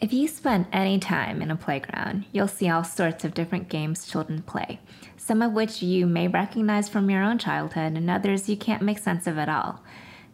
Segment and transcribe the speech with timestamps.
[0.00, 4.06] If you spend any time in a playground, you'll see all sorts of different games
[4.06, 4.80] children play,
[5.18, 8.98] some of which you may recognize from your own childhood, and others you can't make
[8.98, 9.82] sense of at all.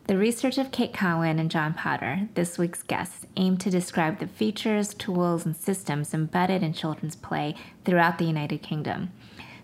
[0.07, 4.29] The research of Kate Cowan and John Potter, this week's guests, aim to describe the
[4.29, 9.11] features, tools, and systems embedded in children's play throughout the United Kingdom.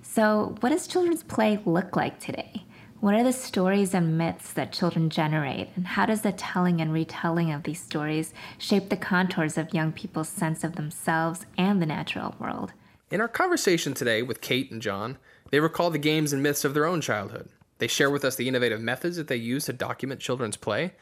[0.02, 2.64] So, what does children's play look like today?
[3.02, 6.92] What are the stories and myths that children generate, and how does the telling and
[6.92, 11.86] retelling of these stories shape the contours of young people's sense of themselves and the
[11.86, 12.72] natural world?
[13.10, 15.18] In our conversation today with Kate and John,
[15.50, 17.48] they recall the games and myths of their own childhood.
[17.78, 20.92] They share with us the innovative methods that they use to document children's play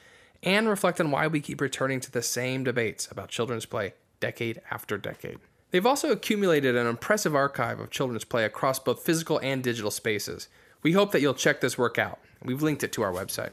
[0.42, 4.62] and reflect on why we keep returning to the same debates about children's play decade
[4.70, 5.38] after decade.
[5.70, 10.48] They've also accumulated an impressive archive of children's play across both physical and digital spaces,
[10.82, 12.18] we hope that you'll check this work out.
[12.42, 13.50] We've linked it to our website.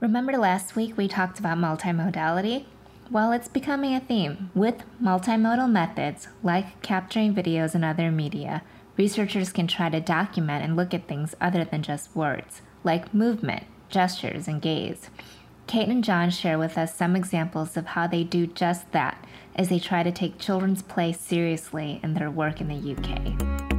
[0.00, 2.66] Remember last week we talked about multimodality?
[3.10, 4.50] Well, it's becoming a theme.
[4.54, 8.62] With multimodal methods, like capturing videos and other media,
[8.98, 13.64] researchers can try to document and look at things other than just words, like movement,
[13.88, 15.08] gestures, and gaze.
[15.66, 19.24] Kate and John share with us some examples of how they do just that
[19.56, 23.77] as they try to take children's play seriously in their work in the UK.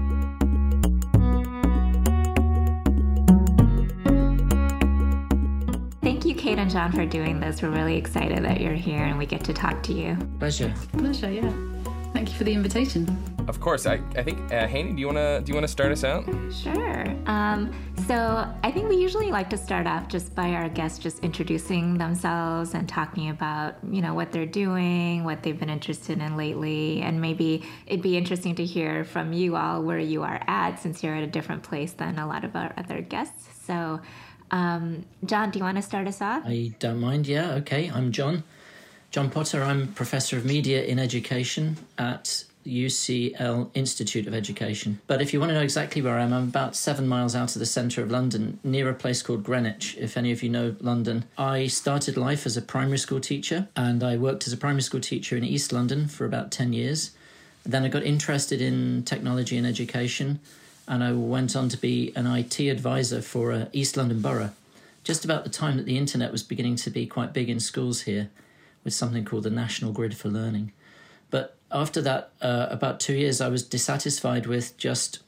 [6.39, 7.61] Kate and John, for doing this.
[7.61, 10.15] We're really excited that you're here and we get to talk to you.
[10.39, 10.73] Pleasure.
[10.93, 11.51] Pleasure, yeah.
[12.13, 13.21] Thank you for the invitation.
[13.49, 13.85] Of course.
[13.85, 16.23] I, I think uh, Haney, do you wanna do you wanna start us out?
[16.53, 17.05] Sure.
[17.25, 17.73] Um,
[18.07, 21.97] so I think we usually like to start off just by our guests just introducing
[21.97, 27.01] themselves and talking about you know what they're doing, what they've been interested in lately,
[27.01, 31.03] and maybe it'd be interesting to hear from you all where you are at since
[31.03, 33.49] you're at a different place than a lot of our other guests.
[33.65, 33.99] So
[34.51, 36.43] um, John, do you want to start us off?
[36.45, 37.27] I don't mind.
[37.27, 37.91] Yeah, okay.
[37.93, 38.43] I'm John.
[39.11, 39.63] John Potter.
[39.63, 44.99] I'm Professor of Media in Education at UCL Institute of Education.
[45.07, 47.55] But if you want to know exactly where I am, I'm about seven miles out
[47.55, 50.75] of the centre of London, near a place called Greenwich, if any of you know
[50.79, 51.25] London.
[51.37, 55.01] I started life as a primary school teacher, and I worked as a primary school
[55.01, 57.11] teacher in East London for about 10 years.
[57.63, 60.39] Then I got interested in technology and education
[60.89, 64.49] and I went on to be an IT advisor for uh, East London Borough,
[65.03, 68.01] just about the time that the internet was beginning to be quite big in schools
[68.01, 68.31] here,
[68.83, 70.73] with something called the National Grid for Learning.
[71.29, 75.19] But after that, uh, about two years, I was dissatisfied with just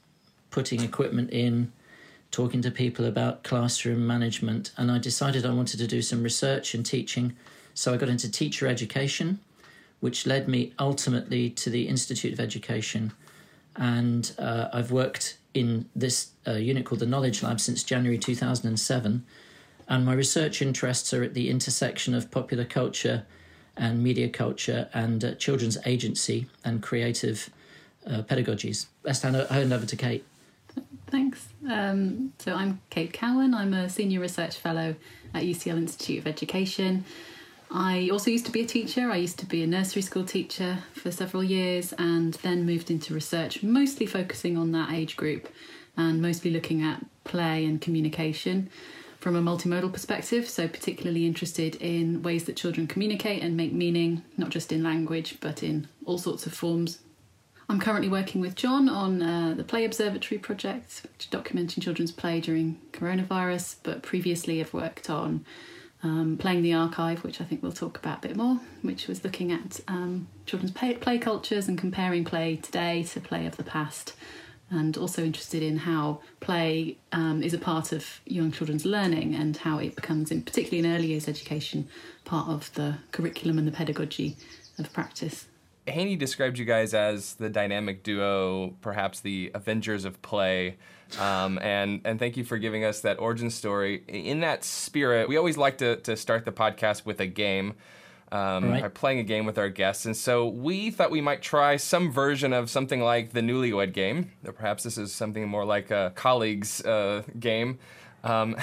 [0.50, 1.70] putting equipment in,
[2.32, 6.74] talking to people about classroom management, and I decided I wanted to do some research
[6.74, 7.36] and teaching.
[7.72, 9.38] So I got into teacher education,
[10.00, 13.12] which led me ultimately to the Institute of Education.
[13.76, 19.24] And uh, I've worked in this uh, unit called the Knowledge Lab since January 2007.
[19.88, 23.26] And my research interests are at the intersection of popular culture
[23.76, 27.50] and media culture and uh, children's agency and creative
[28.06, 28.86] uh, pedagogies.
[29.04, 30.24] Hand, hand over to Kate.
[31.08, 31.48] Thanks.
[31.68, 33.54] Um, so I'm Kate Cowan.
[33.54, 34.94] I'm a senior research fellow
[35.34, 37.04] at UCL Institute of Education.
[37.74, 39.10] I also used to be a teacher.
[39.10, 43.14] I used to be a nursery school teacher for several years and then moved into
[43.14, 45.48] research, mostly focusing on that age group
[45.96, 48.68] and mostly looking at play and communication
[49.20, 50.50] from a multimodal perspective.
[50.50, 55.38] So, particularly interested in ways that children communicate and make meaning, not just in language,
[55.40, 56.98] but in all sorts of forms.
[57.70, 62.78] I'm currently working with John on uh, the Play Observatory project, documenting children's play during
[62.92, 65.46] coronavirus, but previously I've worked on
[66.02, 69.22] um, playing the archive, which I think we'll talk about a bit more, which was
[69.22, 73.62] looking at um, children's play, play, cultures and comparing play today to play of the
[73.62, 74.14] past,
[74.70, 79.58] and also interested in how play um, is a part of young children's learning and
[79.58, 81.88] how it becomes, in particularly in early years education,
[82.24, 84.36] part of the curriculum and the pedagogy
[84.78, 85.46] of practice.
[85.86, 90.76] Haney described you guys as the dynamic duo, perhaps the Avengers of play.
[91.18, 94.02] Um, and and thank you for giving us that origin story.
[94.08, 97.74] In that spirit, we always like to, to start the podcast with a game.
[98.30, 98.94] Um, right.
[98.94, 100.06] playing a game with our guests.
[100.06, 104.32] And so we thought we might try some version of something like the Newlywed Game.
[104.46, 107.78] Or perhaps this is something more like a colleagues uh, game.
[108.24, 108.56] Um,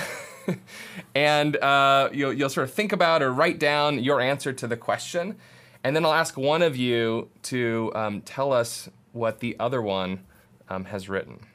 [1.16, 4.76] and uh, you'll, you'll sort of think about or write down your answer to the
[4.76, 5.36] question.
[5.84, 10.22] And then I'll ask one of you to um, tell us what the other one
[10.70, 11.46] um, has written.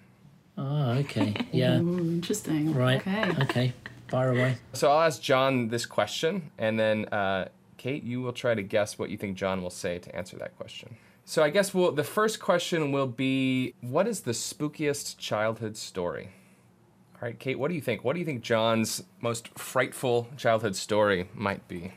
[0.56, 1.34] Oh, okay.
[1.52, 1.78] Yeah.
[1.80, 2.74] Ooh, interesting.
[2.74, 3.00] Right.
[3.00, 3.32] Okay.
[3.42, 3.72] Okay.
[4.08, 4.56] Fire away.
[4.72, 8.98] So I'll ask John this question, and then uh, Kate, you will try to guess
[8.98, 10.96] what you think John will say to answer that question.
[11.24, 16.30] So I guess we'll, the first question will be, what is the spookiest childhood story?
[17.14, 18.04] All right, Kate, what do you think?
[18.04, 21.92] What do you think John's most frightful childhood story might be?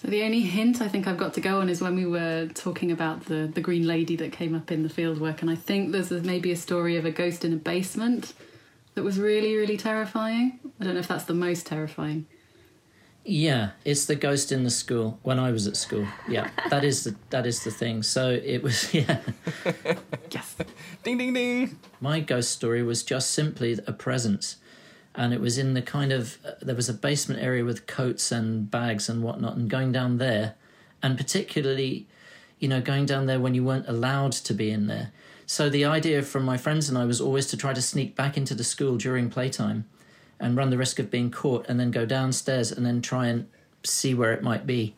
[0.00, 2.48] So the only hint I think I've got to go on is when we were
[2.54, 5.56] talking about the the green lady that came up in the field work, and I
[5.56, 8.32] think there's a, maybe a story of a ghost in a basement
[8.94, 10.58] that was really really terrifying.
[10.80, 12.26] I don't know if that's the most terrifying.
[13.26, 16.06] Yeah, it's the ghost in the school when I was at school.
[16.26, 18.02] Yeah, that is the that is the thing.
[18.02, 19.20] So it was yeah.
[20.30, 20.56] Yes.
[21.04, 21.78] Ding ding ding.
[22.00, 24.56] My ghost story was just simply a presence,
[25.14, 28.30] and it was in the kind of uh, there was a basement area with coats
[28.30, 30.54] and bags and whatnot, and going down there,
[31.02, 32.06] and particularly,
[32.58, 35.12] you know, going down there when you weren't allowed to be in there.
[35.46, 38.36] So the idea from my friends and I was always to try to sneak back
[38.36, 39.84] into the school during playtime,
[40.38, 43.48] and run the risk of being caught, and then go downstairs and then try and
[43.82, 44.94] see where it might be.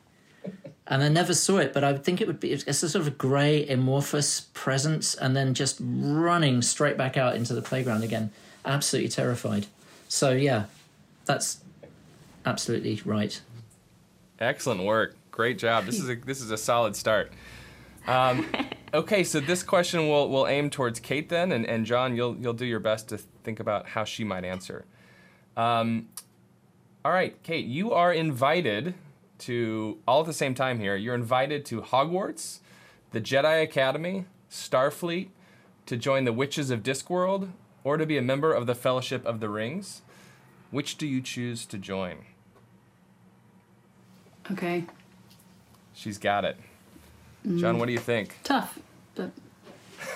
[0.87, 3.17] And I never saw it, but I think it would be it's a sort of
[3.17, 8.31] grey amorphous presence, and then just running straight back out into the playground again,
[8.65, 9.67] absolutely terrified.
[10.13, 10.67] So yeah,
[11.25, 11.63] that's
[12.45, 13.41] absolutely right.
[14.39, 15.17] Excellent work.
[15.31, 15.87] Great job.
[15.87, 17.33] This is a this is a solid start.
[18.07, 18.47] Um,
[18.95, 22.53] okay, so this question will will aim towards Kate then, and, and John, you'll you'll
[22.53, 24.85] do your best to think about how she might answer.
[25.57, 26.11] Um,
[27.07, 28.93] all right, Kate, you are invited
[29.39, 30.95] to all at the same time here.
[30.95, 32.59] You're invited to Hogwarts,
[33.13, 35.29] the Jedi Academy, Starfleet,
[35.87, 37.49] to join the Witches of Discworld,
[37.85, 40.03] or to be a member of the Fellowship of the Rings.
[40.71, 42.19] Which do you choose to join?
[44.51, 44.85] Okay.
[45.95, 46.57] She's got it.
[47.57, 48.39] John, what do you think?
[48.45, 48.79] Tough,
[49.15, 49.31] but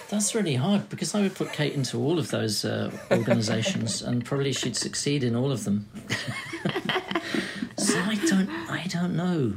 [0.08, 4.24] That's really hard because I would put Kate into all of those uh, organisations, and
[4.24, 5.88] probably she'd succeed in all of them.
[7.76, 9.56] so I don't, I don't know.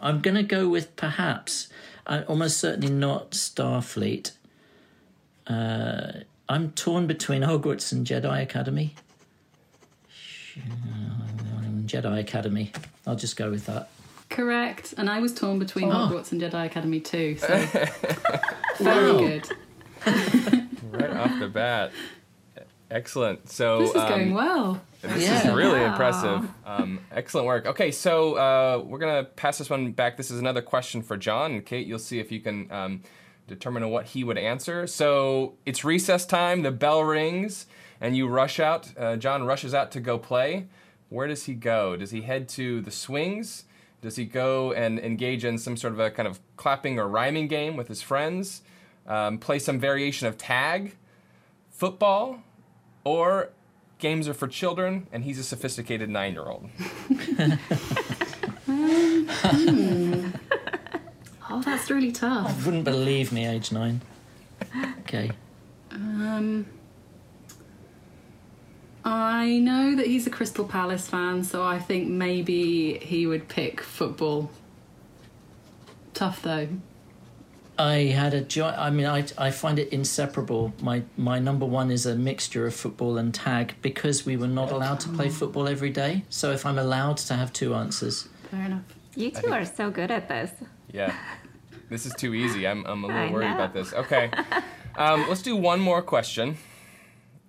[0.00, 1.68] I'm going to go with perhaps,
[2.06, 4.32] uh, almost certainly not Starfleet.
[5.46, 8.94] Uh, I'm torn between Hogwarts and Jedi Academy.
[11.86, 12.72] Jedi Academy.
[13.06, 13.88] I'll just go with that.
[14.28, 14.94] correct.
[14.96, 15.94] And I was torn between Oh.
[15.94, 17.36] Hogwarts and Jedi Academy too.
[17.38, 17.56] So
[18.80, 19.48] very good.
[20.92, 21.90] Right off the bat.
[22.90, 23.48] Excellent.
[23.48, 24.78] So This is um, going well.
[25.00, 25.92] This is really Wow.
[25.92, 26.50] impressive.
[26.66, 27.64] Um, excellent work.
[27.66, 30.18] Okay, so uh, we're gonna pass this one back.
[30.18, 31.86] This is another question for John and Kate.
[31.86, 33.02] You'll see if you can um,
[33.54, 34.86] determine what he would answer.
[34.86, 36.62] So it's recess time.
[36.62, 37.66] The bell rings,
[38.00, 38.90] and you rush out.
[38.98, 40.66] Uh, John rushes out to go play.
[41.08, 41.96] Where does he go?
[41.96, 43.64] Does he head to the swings?
[44.00, 47.48] Does he go and engage in some sort of a kind of clapping or rhyming
[47.48, 48.62] game with his friends?
[49.06, 50.96] Um, play some variation of tag,
[51.70, 52.42] football,
[53.04, 53.50] or
[53.98, 56.68] games are for children and he's a sophisticated nine year old.
[61.64, 62.64] Oh, that's really tough.
[62.66, 64.00] Wouldn't believe me, age nine.
[65.00, 65.30] Okay.
[65.92, 66.66] Um,
[69.04, 73.80] I know that he's a Crystal Palace fan, so I think maybe he would pick
[73.80, 74.50] football.
[76.14, 76.68] Tough though.
[77.78, 78.68] I had a joy.
[78.68, 80.72] I mean, I I find it inseparable.
[80.80, 84.70] My my number one is a mixture of football and tag because we were not
[84.72, 86.24] allowed to play football every day.
[86.28, 88.82] So if I'm allowed to have two answers, Fair enough.
[89.14, 90.50] You two are so good at this.
[90.92, 91.14] Yeah.
[91.92, 92.66] This is too easy.
[92.66, 93.54] I'm, I'm a little I worried know.
[93.54, 93.92] about this.
[93.92, 94.30] Okay.
[94.94, 96.58] Um, let's do one more question.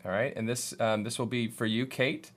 [0.06, 0.34] All right.
[0.34, 2.32] And this, um, this will be for you, Kate.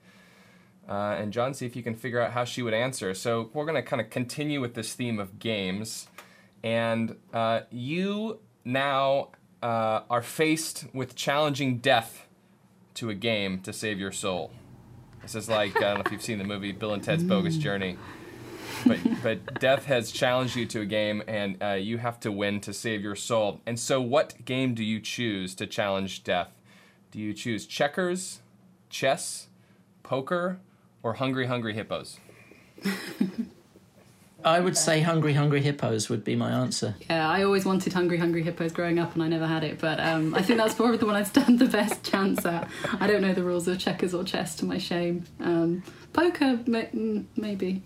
[0.85, 3.13] Uh, and John, see if you can figure out how she would answer.
[3.13, 6.07] So we're going to kind of continue with this theme of games.
[6.61, 9.29] And uh, you now
[9.63, 12.27] uh, are faced with challenging death
[12.95, 14.51] to a game to save your soul.
[15.21, 17.55] This is like, I don't know if you've seen the movie Bill and Ted's Bogus
[17.57, 17.97] Journey
[18.85, 22.61] but but death has challenged you to a game, and uh, you have to win
[22.61, 23.61] to save your soul.
[23.65, 26.51] And so, what game do you choose to challenge death?
[27.11, 28.39] Do you choose checkers,
[28.89, 29.47] chess,
[30.03, 30.59] poker,
[31.03, 32.19] or hungry hungry hippos?
[34.45, 36.95] I would say Hungry Hungry Hippos would be my answer.
[37.09, 39.99] Yeah, I always wanted Hungry Hungry Hippos growing up and I never had it, but
[39.99, 42.69] um, I think that's probably the one I'd stand the best chance at.
[42.99, 45.25] I don't know the rules of checkers or chess to my shame.
[45.39, 45.83] Um,
[46.13, 47.81] poker, mm, maybe.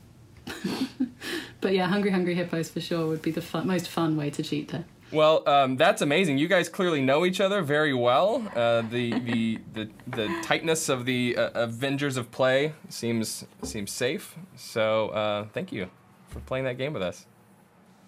[1.62, 4.44] but yeah, Hungry Hungry Hippos for sure would be the fun, most fun way to
[4.44, 4.86] cheat there.
[5.12, 6.38] Well, um, that's amazing.
[6.38, 8.48] You guys clearly know each other very well.
[8.56, 14.36] Uh, the, the the the tightness of the uh, Avengers of Play seems seems safe.
[14.56, 15.90] So uh, thank you
[16.30, 17.26] for playing that game with us.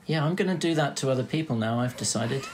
[0.06, 1.80] Yeah, I'm going to do that to other people now.
[1.80, 2.44] I've decided.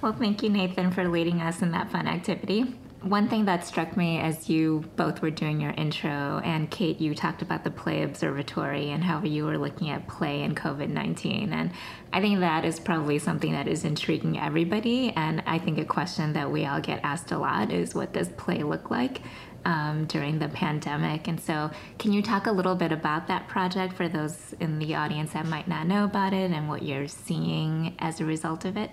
[0.00, 2.72] Well, thank you, Nathan, for leading us in that fun activity.
[3.02, 7.14] One thing that struck me as you both were doing your intro, and Kate, you
[7.14, 11.52] talked about the Play Observatory and how you were looking at play in COVID 19.
[11.52, 11.70] And
[12.12, 15.12] I think that is probably something that is intriguing everybody.
[15.14, 18.30] And I think a question that we all get asked a lot is what does
[18.30, 19.22] play look like?
[19.64, 21.28] um, during the pandemic.
[21.28, 24.94] And so, can you talk a little bit about that project for those in the
[24.94, 28.76] audience that might not know about it and what you're seeing as a result of
[28.76, 28.90] it?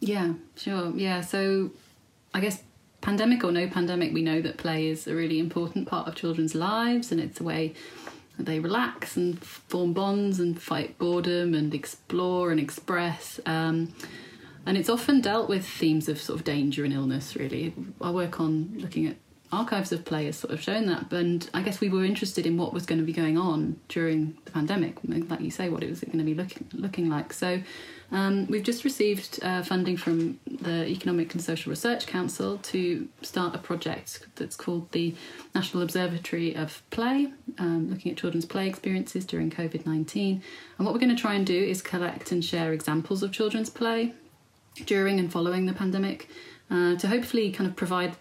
[0.00, 0.92] Yeah, sure.
[0.94, 1.70] Yeah, so
[2.34, 2.62] I guess
[3.00, 6.54] pandemic or no pandemic, we know that play is a really important part of children's
[6.54, 7.74] lives and it's a way
[8.38, 13.40] they relax and form bonds and fight boredom and explore and express.
[13.46, 13.94] Um,
[14.66, 17.72] and it's often dealt with themes of sort of danger and illness, really.
[18.00, 19.16] I work on looking at
[19.52, 21.12] archives of play has sort of shown that.
[21.12, 24.36] And I guess we were interested in what was going to be going on during
[24.44, 27.32] the pandemic, like you say, what it was going to be looking looking like.
[27.32, 27.62] So
[28.12, 33.54] um, we've just received uh, funding from the Economic and Social Research Council to start
[33.54, 35.14] a project that's called the
[35.54, 40.42] National Observatory of Play, um, looking at children's play experiences during COVID 19.
[40.78, 43.70] And what we're going to try and do is collect and share examples of children's
[43.70, 44.12] play
[44.84, 46.28] during and following the pandemic
[46.70, 48.14] uh, to hopefully kind of provide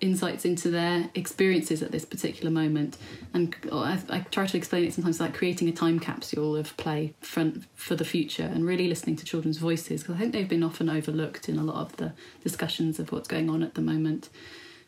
[0.00, 2.96] insights into their experiences at this particular moment.
[3.34, 7.14] And I, I, try to explain it sometimes like creating a time capsule of play
[7.20, 10.62] for, for the future and really listening to children's voices because I think they've been
[10.62, 14.30] often overlooked in a lot of the discussions of what's going on at the moment.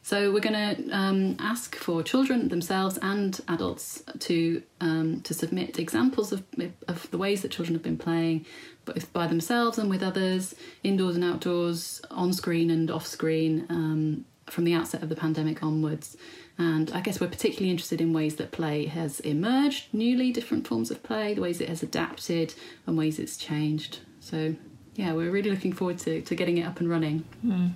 [0.04, 5.78] So we're going to um, ask for children themselves and adults to um, to submit
[5.78, 6.42] examples of
[6.88, 8.45] of the ways that children have been playing,
[8.85, 14.25] both by themselves and with others, indoors and outdoors, on screen and off screen, um,
[14.52, 16.16] from the outset of the pandemic onwards.
[16.59, 20.90] And I guess we're particularly interested in ways that play has emerged, newly different forms
[20.90, 22.54] of play, the ways it has adapted,
[22.87, 24.00] and ways it's changed.
[24.21, 24.54] So,
[24.94, 27.25] yeah, we're really looking forward to, to getting it up and running.
[27.44, 27.73] Mm.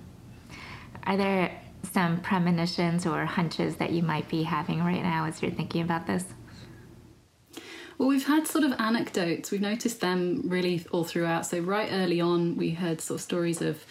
[1.05, 1.59] Are there
[1.91, 6.05] some premonitions or hunches that you might be having right now as you're thinking about
[6.05, 6.25] this?
[7.97, 9.49] Well, we've had sort of anecdotes.
[9.49, 11.47] We've noticed them really all throughout.
[11.47, 13.83] So, right early on, we heard sort of stories of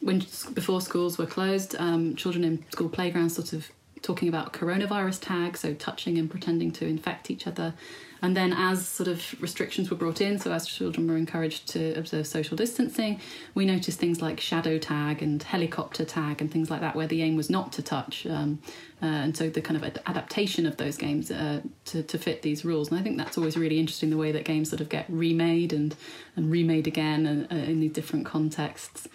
[0.00, 0.20] when
[0.54, 3.70] before schools were closed, um, children in school playgrounds sort of
[4.02, 7.74] talking about coronavirus tags, so touching and pretending to infect each other.
[8.20, 11.96] And then, as sort of restrictions were brought in, so as children were encouraged to
[11.96, 13.20] observe social distancing,
[13.54, 17.22] we noticed things like shadow tag and helicopter tag and things like that, where the
[17.22, 18.26] aim was not to touch.
[18.26, 18.60] Um,
[19.00, 22.64] uh, and so, the kind of adaptation of those games uh, to, to fit these
[22.64, 22.90] rules.
[22.90, 25.72] And I think that's always really interesting the way that games sort of get remade
[25.72, 25.94] and,
[26.34, 29.06] and remade again uh, in these different contexts.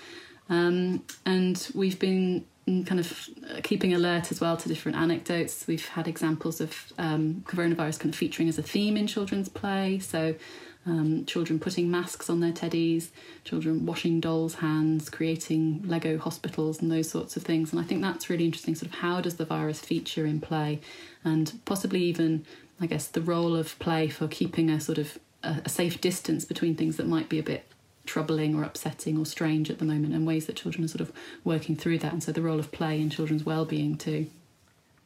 [0.50, 3.30] Um, and we've been kind of
[3.64, 5.66] keeping alert as well to different anecdotes.
[5.68, 10.00] We've had examples of um, coronavirus kind of featuring as a theme in children's play.
[10.00, 10.36] So,
[10.86, 13.10] um, children putting masks on their teddies,
[13.46, 17.72] children washing dolls' hands, creating Lego hospitals, and those sorts of things.
[17.72, 18.76] And I think that's really interesting.
[18.76, 20.82] Sort of how does the virus feature in play,
[21.24, 22.46] and possibly even,
[22.82, 26.44] I guess, the role of play for keeping a sort of a, a safe distance
[26.44, 27.66] between things that might be a bit
[28.06, 31.12] troubling or upsetting or strange at the moment and ways that children are sort of
[31.44, 34.28] working through that and so the role of play in children's well-being too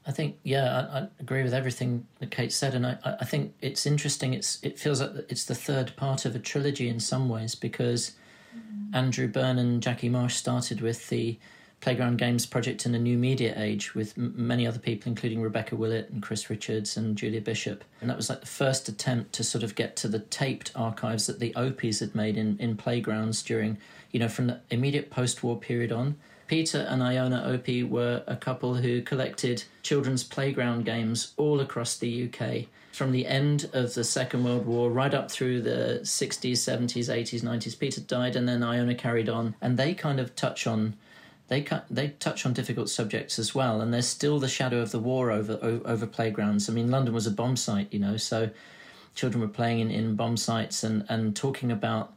[0.07, 3.53] I think, yeah, I, I, agree with everything that Kate said, and I, I think
[3.59, 4.33] it's interesting.
[4.33, 8.13] It's it feels like it's the third part of a trilogy in some ways because
[8.55, 8.95] mm.
[8.95, 11.37] Andrew Burn and Jackie Marsh started with the
[11.79, 15.75] Playground Games project in a new media age with m- many other people, including Rebecca
[15.75, 17.83] Willett and Chris Richards and Julia Bishop.
[18.01, 21.27] And that was like the first attempt to sort of get to the taped archives
[21.27, 23.77] that the Opies had made in, in playgrounds during,
[24.11, 26.17] you know, from the immediate post war period on.
[26.47, 32.29] Peter and Iona Opie were a couple who collected children's playground games all across the
[32.29, 37.09] UK from the end of the Second World War right up through the 60s, 70s,
[37.09, 37.77] 80s, 90s.
[37.77, 40.95] Peter died and then Iona carried on, and they kind of touch on
[41.47, 44.99] they they touch on difficult subjects as well, and there's still the shadow of the
[44.99, 46.69] war over over playgrounds.
[46.69, 48.49] I mean, London was a bomb site, you know, so
[49.15, 52.13] children were playing in, in bomb sites and, and talking about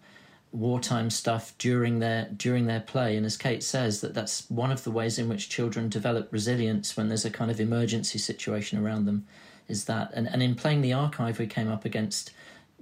[0.52, 3.16] wartime stuff during their during their play.
[3.16, 6.96] And as Kate says, that that's one of the ways in which children develop resilience
[6.96, 9.26] when there's a kind of emergency situation around them.
[9.68, 12.32] Is that and, and in playing the archive, we came up against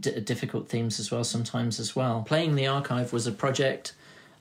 [0.01, 2.23] d- difficult themes as well sometimes as well.
[2.27, 3.93] Playing the archive was a project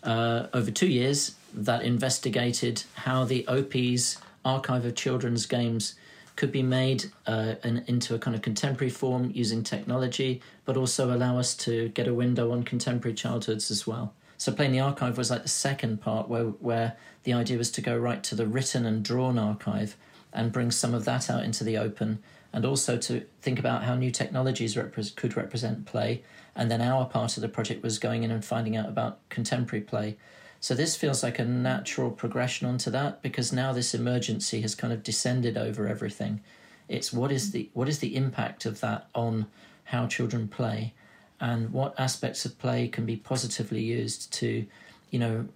[0.03, 5.95] uh, over two years that investigated how the Opies' archive of children's games
[6.35, 11.13] could be made uh, an, into a kind of contemporary form using technology, but also
[11.13, 14.13] allow us to get a window on contemporary childhoods as well.
[14.37, 17.81] So playing the archive was like the second part where where the idea was to
[17.81, 19.97] go right to the written and drawn archive
[20.31, 22.19] and bring some of that out into the open
[22.53, 26.23] and also to think about how new technologies repre- could represent play.
[26.57, 29.83] And then our part of the project was going in and finding out about contemporary
[29.83, 30.17] play.
[30.59, 34.91] So this feels like a natural progression onto that because now this emergency has kind
[34.91, 36.41] of descended over everything.
[36.89, 39.45] It's what is the what is the impact of that on
[39.85, 40.93] how children play
[41.39, 44.65] and what aspects of play can be positively used to
[45.11, 45.47] you know,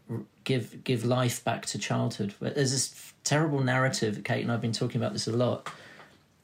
[0.43, 2.33] give give life back to childhood.
[2.39, 5.69] There's this terrible narrative, Kate and I've been talking about this a lot,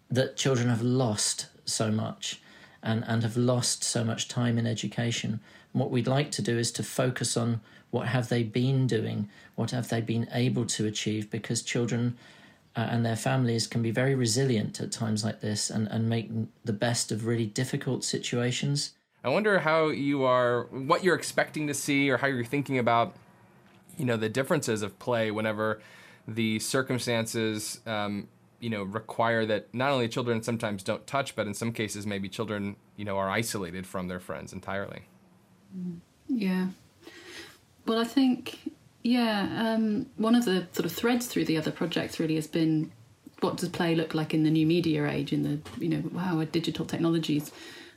[0.10, 2.42] that children have lost so much
[2.84, 5.40] and, and have lost so much time in education.
[5.74, 9.72] What we'd like to do is to focus on what have they been doing, what
[9.72, 12.18] have they been able to achieve, because children
[12.76, 16.30] uh, and their families can be very resilient at times like this and, and make
[16.64, 18.94] the best of really difficult situations.
[19.24, 23.16] I wonder how you are, what you're expecting to see, or how you're thinking about,
[23.98, 25.82] you know, the differences of play whenever
[26.28, 28.28] the circumstances, um,
[28.60, 32.30] you know, require that not only children sometimes don't touch, but in some cases maybe
[32.30, 35.04] children, you know, are isolated from their friends entirely.
[36.28, 36.68] Yeah.
[37.86, 38.74] Well, I think,
[39.04, 42.92] yeah, um, one of the sort of threads through the other projects really has been
[43.40, 46.40] what does play look like in the new media age, in the, you know, how
[46.40, 47.52] are digital technologies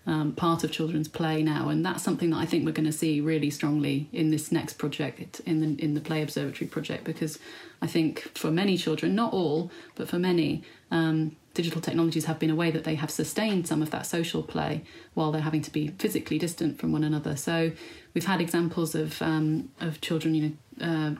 [0.07, 2.93] um, part of children's play now, and that's something that I think we're going to
[2.93, 7.39] see really strongly in this next project, in the in the Play Observatory project, because
[7.83, 12.51] I think for many children, not all, but for many, um, digital technologies have been
[12.51, 14.83] a way that they have sustained some of that social play
[15.15, 17.37] while they're having to be physically distant from one another.
[17.37, 17.73] So
[18.15, 20.87] we've had examples of um, of children, you know.
[20.87, 21.15] Uh,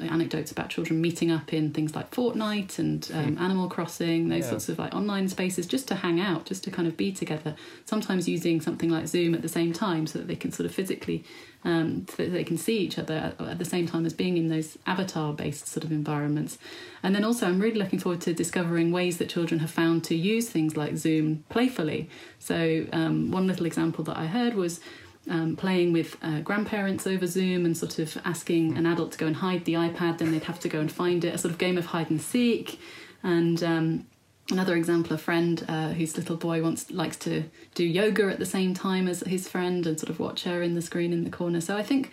[0.00, 3.42] anecdotes about children meeting up in things like Fortnite and um, hmm.
[3.42, 4.50] Animal Crossing, those yeah.
[4.50, 7.54] sorts of like online spaces, just to hang out, just to kind of be together.
[7.84, 10.74] Sometimes using something like Zoom at the same time, so that they can sort of
[10.74, 11.24] physically,
[11.64, 14.48] um, so that they can see each other at, the same time as being in
[14.48, 16.58] those avatar-based sort of environments.
[17.02, 20.14] And then also, I'm really looking forward to discovering ways that children have found to
[20.14, 22.08] use things like Zoom playfully.
[22.38, 24.80] So um, one little example that I heard was
[25.28, 29.26] um, playing with uh, grandparents over Zoom and sort of asking an adult to go
[29.26, 31.58] and hide the iPad, then they'd have to go and find it, a sort of
[31.58, 32.80] game of hide and seek.
[33.22, 34.06] And um,
[34.50, 38.46] another example, a friend uh, whose little boy wants likes to do yoga at the
[38.46, 41.30] same time as his friend and sort of watch her in the screen in the
[41.30, 41.60] corner.
[41.60, 42.10] So I think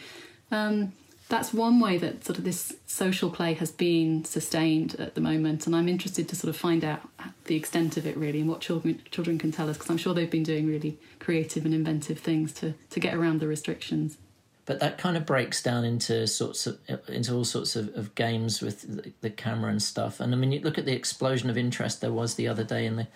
[0.52, 0.94] um,
[1.30, 5.68] that's one way that sort of this social play has been sustained at the moment,
[5.68, 7.02] and I'm interested to sort of find out
[7.46, 10.16] the extent of it really and what children children can tell us because I'm sure
[10.16, 14.18] they've been doing really creative and inventive things to to get around the restrictions.
[14.66, 18.60] But that kind of breaks down into sorts of into all sorts of, of games
[18.62, 20.20] with the, camera and stuff.
[20.20, 22.88] And I mean, you look at the explosion of interest there was the other day
[22.88, 23.08] in the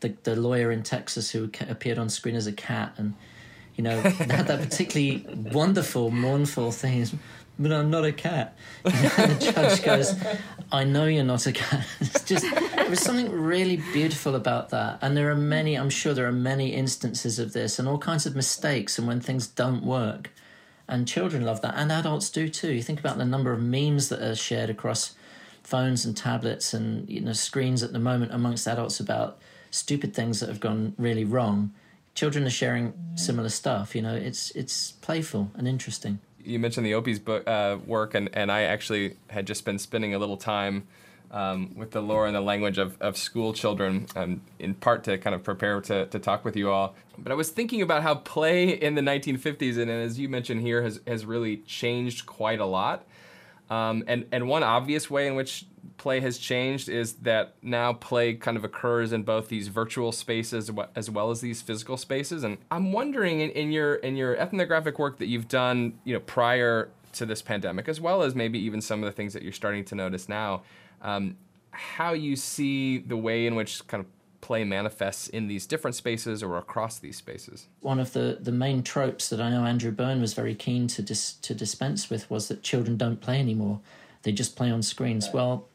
[0.00, 3.14] the, the lawyer in Texas who appeared on screen as a cat and
[3.76, 7.06] you know, had that particularly wonderful, mournful thing
[7.60, 8.56] but I'm not a cat.
[8.84, 10.14] And the judge goes,
[10.72, 11.86] I know you're not a cat.
[12.00, 12.44] It's just,
[12.74, 14.98] there was something really beautiful about that.
[15.02, 18.24] And there are many, I'm sure there are many instances of this and all kinds
[18.24, 20.30] of mistakes and when things don't work.
[20.88, 22.72] And children love that, and adults do too.
[22.72, 25.14] You think about the number of memes that are shared across
[25.62, 29.38] phones and tablets and you know screens at the moment amongst adults about
[29.70, 31.72] stupid things that have gone really wrong.
[32.16, 33.94] Children are sharing similar stuff.
[33.94, 38.30] You know, it's it's playful and interesting you mentioned the Opie's book uh, work, and,
[38.32, 40.86] and I actually had just been spending a little time
[41.30, 45.16] um, with the lore and the language of, of school children, um, in part to
[45.18, 46.94] kind of prepare to, to talk with you all.
[47.18, 50.82] But I was thinking about how play in the 1950s, and as you mentioned here,
[50.82, 53.04] has, has really changed quite a lot.
[53.70, 58.34] Um, and, and one obvious way in which play has changed is that now play
[58.34, 62.42] kind of occurs in both these virtual spaces as well as these physical spaces.
[62.42, 66.20] And I'm wondering in, in your in your ethnographic work that you've done, you know,
[66.20, 69.52] prior to this pandemic, as well as maybe even some of the things that you're
[69.52, 70.62] starting to notice now,
[71.02, 71.36] um,
[71.70, 74.06] how you see the way in which kind of
[74.40, 77.66] play manifests in these different spaces or across these spaces.
[77.80, 81.02] One of the, the main tropes that I know Andrew Burn was very keen to
[81.02, 83.80] dis, to dispense with was that children don't play anymore;
[84.22, 85.26] they just play on screens.
[85.26, 85.34] Right.
[85.34, 85.68] Well,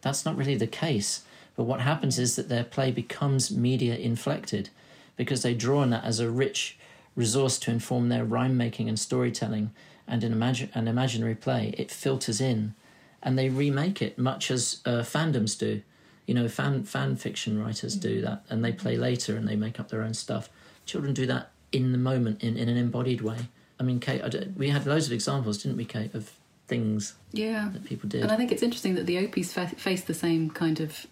[0.00, 1.22] that's not really the case.
[1.56, 4.70] But what happens is that their play becomes media inflected
[5.16, 6.78] because they draw on that as a rich
[7.14, 9.70] resource to inform their rhyme making and storytelling
[10.08, 11.74] and an, imagine, an imaginary play.
[11.76, 12.74] It filters in
[13.22, 15.82] and they remake it, much as uh, fandoms do.
[16.26, 19.80] You know, fan fan fiction writers do that, and they play later and they make
[19.80, 20.48] up their own stuff.
[20.86, 23.48] Children do that in the moment, in, in an embodied way.
[23.80, 24.22] I mean, Kate,
[24.56, 26.32] we had loads of examples, didn't we, Kate, of
[26.68, 27.68] things yeah.
[27.72, 28.22] that people did.
[28.22, 31.06] And I think it's interesting that the Opies fa- faced the same kind of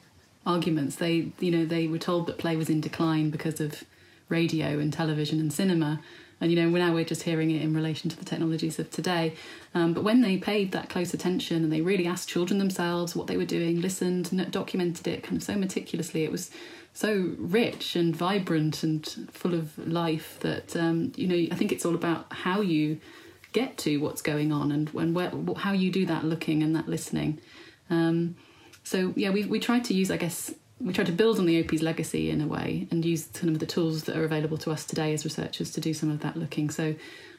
[0.46, 0.96] arguments.
[0.96, 3.84] They, you know, they were told that play was in decline because of
[4.28, 6.00] radio and television and cinema.
[6.40, 9.34] And you know, now we're just hearing it in relation to the technologies of today.
[9.74, 13.26] Um, but when they paid that close attention and they really asked children themselves what
[13.26, 16.50] they were doing, listened, documented it kind of so meticulously, it was
[16.92, 21.48] so rich and vibrant and full of life that um, you know.
[21.52, 23.00] I think it's all about how you
[23.52, 26.88] get to what's going on and when where, how you do that looking and that
[26.88, 27.40] listening.
[27.88, 28.36] Um,
[28.82, 31.62] so yeah, we we tried to use I guess we tried to build on the
[31.62, 34.70] Opies' legacy in a way and use some of the tools that are available to
[34.70, 36.70] us today as researchers to do some of that looking.
[36.70, 36.94] So,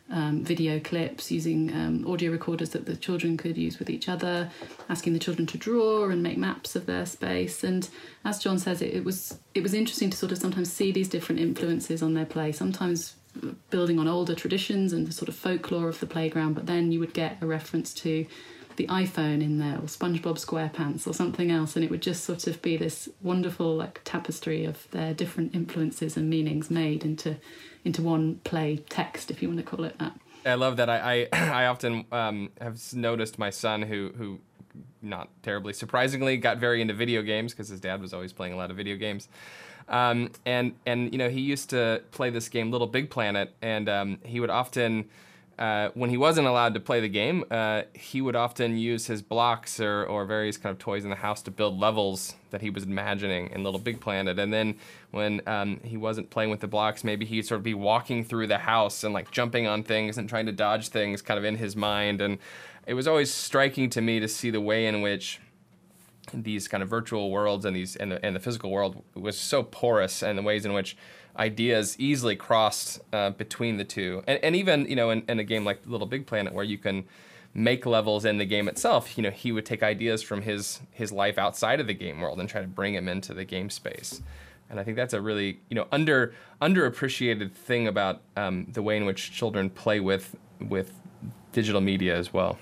[0.10, 4.50] um, video clips, using um, audio recorders that the children could use with each other,
[4.90, 7.64] asking the children to draw and make maps of their space.
[7.64, 7.88] And
[8.26, 11.08] as John says, it, it was it was interesting to sort of sometimes see these
[11.08, 12.52] different influences on their play.
[12.52, 13.16] Sometimes
[13.70, 17.00] building on older traditions and the sort of folklore of the playground, but then you
[17.00, 18.26] would get a reference to
[18.82, 22.48] the iPhone in there or SpongeBob SquarePants or something else, and it would just sort
[22.48, 27.38] of be this wonderful like tapestry of their different influences and meanings made into
[27.86, 30.20] into one play text, if you want to call it that.
[30.46, 30.90] I love that.
[30.90, 34.40] I I, I often um, have noticed my son who who
[35.04, 38.58] not terribly surprisingly got very into video games because his dad was always playing a
[38.58, 39.28] lot of video games.
[39.90, 43.88] Um, and and you know he used to play this game Little Big Planet, and
[43.88, 45.08] um, he would often
[45.62, 49.22] uh, when he wasn't allowed to play the game, uh, he would often use his
[49.22, 52.72] blocks or, or various kind of toys in the house to build levels that he
[52.72, 54.40] was imagining in Little Big Planet.
[54.40, 54.80] And then
[55.12, 58.48] when um, he wasn't playing with the blocks, maybe he'd sort of be walking through
[58.48, 61.58] the house and like jumping on things and trying to dodge things kind of in
[61.58, 62.22] his mind.
[62.22, 62.40] And
[62.88, 65.40] it was always striking to me to see the way in which
[66.34, 69.62] these kind of virtual worlds and these and the, and the physical world was so
[69.62, 70.98] porous and the ways in which
[71.38, 74.24] ideas easily crossed uh, between the two.
[74.28, 76.78] And, and even, you know, in, in, a game like Little Big Planet where you
[76.78, 77.06] can
[77.54, 81.12] make levels in the game itself, you know, he would take ideas from his his
[81.12, 84.22] life outside of the game world and try to bring them into the game space.
[84.70, 88.96] And I think that's a really, you know, under underappreciated thing about um, the way
[88.96, 90.94] in which children play with with
[91.52, 92.58] digital media as well.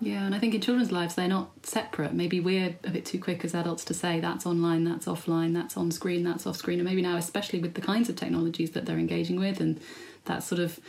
[0.00, 2.14] Yeah, and I think in children's lives they're not separate.
[2.14, 5.76] Maybe we're a bit too quick as adults to say that's online, that's offline, that's
[5.76, 8.86] on screen, that's off screen, and maybe now, especially with the kinds of technologies that
[8.86, 9.78] they're engaging with, and
[10.24, 10.80] that sort of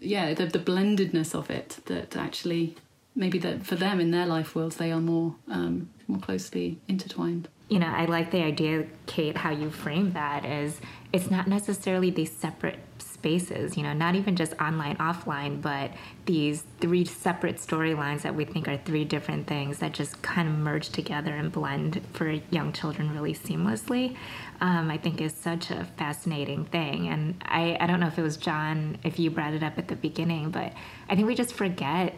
[0.00, 2.76] yeah, the, the blendedness of it that actually
[3.14, 7.48] maybe that for them in their life worlds they are more um, more closely intertwined.
[7.68, 10.80] You know, I like the idea, Kate, how you frame that is
[11.12, 12.78] it's not necessarily these separate
[13.18, 15.90] spaces, you know, not even just online, offline, but
[16.26, 20.54] these three separate storylines that we think are three different things that just kind of
[20.54, 24.16] merge together and blend for young children really seamlessly,
[24.60, 27.08] um, I think is such a fascinating thing.
[27.08, 29.88] And I, I don't know if it was John, if you brought it up at
[29.88, 30.72] the beginning, but
[31.08, 32.14] I think we just forget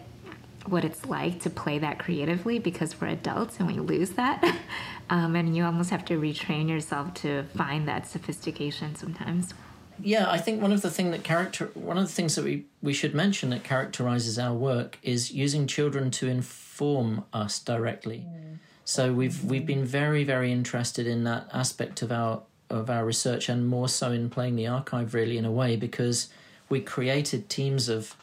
[0.66, 4.44] what it's like to play that creatively because we're adults and we lose that.
[5.10, 9.54] um, and you almost have to retrain yourself to find that sophistication sometimes
[10.02, 12.66] yeah, I think one of the thing that character one of the things that we,
[12.82, 18.26] we should mention that characterizes our work is using children to inform us directly.
[18.28, 18.58] Mm.
[18.84, 23.48] So we've we've been very very interested in that aspect of our of our research
[23.48, 26.28] and more so in playing the archive really in a way because
[26.68, 28.14] we created teams of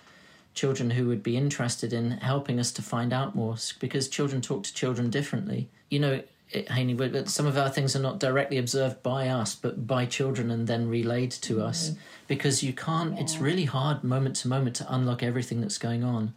[0.54, 4.64] children who would be interested in helping us to find out more because children talk
[4.64, 5.70] to children differently.
[5.90, 9.86] You know, Haney, but some of our things are not directly observed by us, but
[9.86, 11.66] by children and then relayed to mm-hmm.
[11.66, 11.92] us
[12.28, 13.22] because you can't, yeah.
[13.22, 16.34] it's really hard moment to moment to unlock everything that's going on.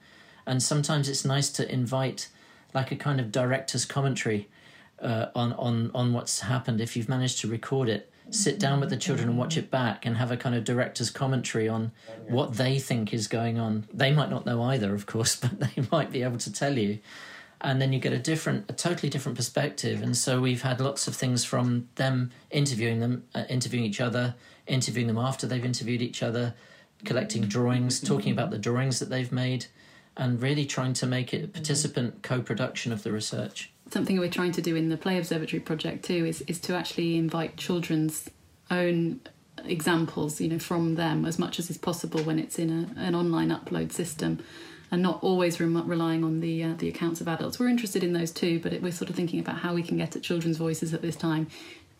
[0.46, 2.28] And sometimes it's nice to invite
[2.74, 4.48] like a kind of director's commentary
[5.00, 8.10] uh, on, on, on what's happened if you've managed to record it.
[8.30, 11.10] Sit down with the children and watch it back and have a kind of director's
[11.10, 11.90] commentary on
[12.28, 13.88] what they think is going on.
[13.92, 16.98] They might not know either, of course, but they might be able to tell you
[17.62, 20.02] and then you get a different a totally different perspective.
[20.02, 24.34] And so we've had lots of things from them interviewing them uh, interviewing each other
[24.66, 26.54] interviewing them after they've interviewed each other
[27.04, 29.66] collecting drawings talking about the drawings that they've made
[30.16, 33.70] and really trying to make it a participant co-production of the research.
[33.90, 37.16] Something we're trying to do in the play observatory project too is, is to actually
[37.16, 38.28] invite children's
[38.70, 39.20] own
[39.64, 43.14] examples you know from them as much as is possible when it's in a, an
[43.14, 44.38] online upload system
[44.90, 47.58] and not always re- relying on the uh, the accounts of adults.
[47.58, 49.96] We're interested in those too, but it, we're sort of thinking about how we can
[49.96, 51.48] get at children's voices at this time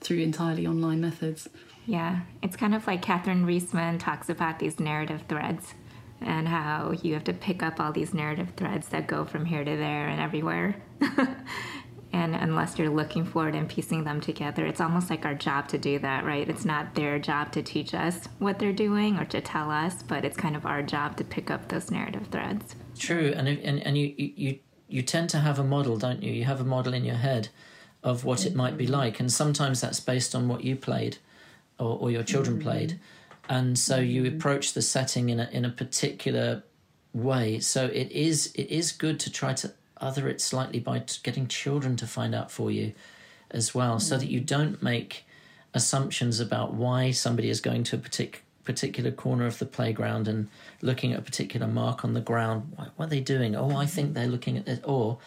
[0.01, 1.49] through entirely online methods.
[1.87, 5.75] Yeah, it's kind of like Catherine Riessman talks about these narrative threads
[6.21, 9.65] and how you have to pick up all these narrative threads that go from here
[9.65, 10.77] to there and everywhere.
[12.13, 15.69] and unless you're looking for it and piecing them together, it's almost like our job
[15.69, 16.49] to do that, right?
[16.49, 20.25] It's not their job to teach us what they're doing or to tell us, but
[20.25, 22.75] it's kind of our job to pick up those narrative threads.
[22.99, 26.33] True, and and and you you you tend to have a model, don't you?
[26.33, 27.49] You have a model in your head
[28.03, 31.19] of what it might be like, and sometimes that's based on what you played
[31.79, 32.69] or, or your children mm-hmm.
[32.69, 33.01] played,
[33.49, 36.65] and so you approach the setting in a in a particular
[37.13, 37.61] way.
[37.61, 41.97] So it is it is good to try to other it slightly by getting children
[41.97, 42.93] to find out for you
[43.51, 45.25] as well, so that you don't make
[45.75, 50.49] assumptions about why somebody is going to a particular particular corner of the playground and
[50.83, 52.71] looking at a particular mark on the ground.
[52.77, 53.57] What, what are they doing?
[53.57, 54.81] Oh, I think they're looking at it.
[54.85, 55.19] Or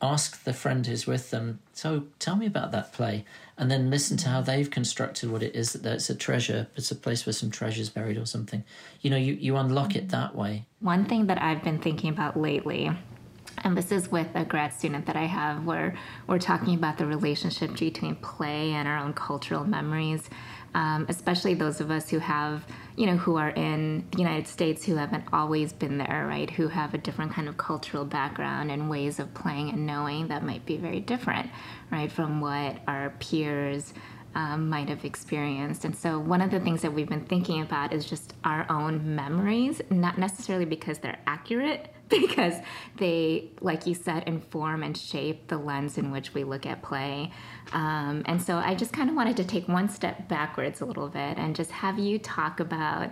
[0.00, 3.24] ask the friend who's with them, so tell me about that play,
[3.56, 6.90] and then listen to how they've constructed what it is that it's a treasure, it's
[6.90, 8.62] a place where some treasure's buried or something.
[9.00, 10.66] You know, you, you unlock it that way.
[10.80, 12.90] One thing that I've been thinking about lately,
[13.66, 15.96] and this is with a grad student that I have, where
[16.28, 20.30] we're talking about the relationship between play and our own cultural memories,
[20.76, 22.64] um, especially those of us who have
[22.96, 26.50] you know, who are in the United States who haven't always been there, right?
[26.50, 30.42] Who have a different kind of cultural background and ways of playing and knowing that
[30.42, 31.50] might be very different,
[31.90, 33.92] right, from what our peers
[34.36, 35.86] um, might have experienced.
[35.86, 39.16] And so, one of the things that we've been thinking about is just our own
[39.16, 42.52] memories, not necessarily because they're accurate, because
[42.98, 47.32] they, like you said, inform and shape the lens in which we look at play.
[47.72, 51.08] Um, and so I just kind of wanted to take one step backwards a little
[51.08, 53.10] bit and just have you talk about,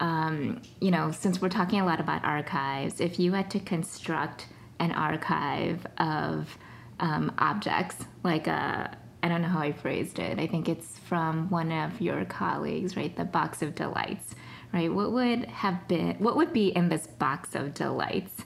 [0.00, 4.48] um, you know, since we're talking a lot about archives, if you had to construct
[4.80, 6.58] an archive of
[6.98, 10.38] um, objects, like a, I don't know how I phrased it.
[10.38, 13.14] I think it's from one of your colleagues, right?
[13.16, 14.34] The box of delights
[14.74, 14.92] right?
[14.92, 18.42] What would have been, what would be in this box of delights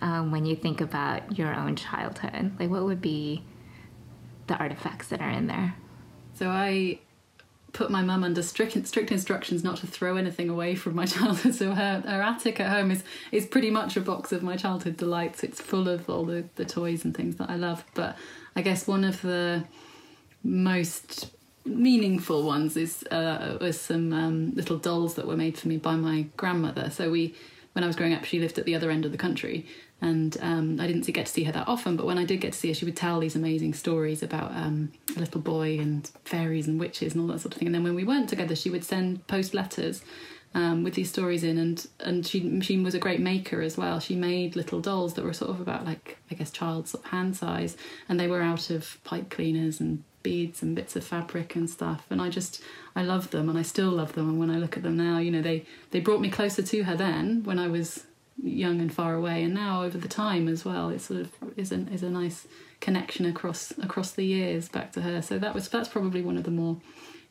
[0.00, 2.52] um, when you think about your own childhood?
[2.58, 3.44] Like, what would be
[4.46, 5.74] the artifacts that are in there?
[6.34, 7.00] So I
[7.72, 11.54] put my mum under strict strict instructions not to throw anything away from my childhood.
[11.54, 14.96] So her, her attic at home is is pretty much a box of my childhood
[14.96, 15.42] delights.
[15.42, 17.84] It's full of all the, the toys and things that I love.
[17.94, 18.16] But
[18.54, 19.64] I guess one of the
[20.44, 21.30] most
[21.64, 25.94] meaningful ones is uh, was some um, little dolls that were made for me by
[25.94, 26.90] my grandmother.
[26.90, 27.34] So we,
[27.72, 29.66] when I was growing up, she lived at the other end of the country,
[30.00, 31.96] and um, I didn't get to see her that often.
[31.96, 34.50] But when I did get to see her, she would tell these amazing stories about
[34.52, 37.68] um, a little boy and fairies and witches and all that sort of thing.
[37.68, 40.02] And then when we weren't together, she would send post letters.
[40.54, 44.00] Um, with these stories in, and and she she was a great maker as well.
[44.00, 47.74] She made little dolls that were sort of about like I guess child's hand size,
[48.06, 52.06] and they were out of pipe cleaners and beads and bits of fabric and stuff
[52.10, 52.62] and i just
[52.94, 55.18] i love them and i still love them and when i look at them now
[55.18, 58.04] you know they they brought me closer to her then when i was
[58.42, 61.70] young and far away and now over the time as well it sort of is
[61.70, 62.46] a, is a nice
[62.82, 65.22] connection across across the years back to her.
[65.22, 66.76] So that was that's probably one of the more